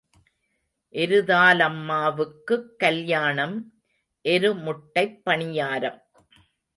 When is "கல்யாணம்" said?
2.77-3.73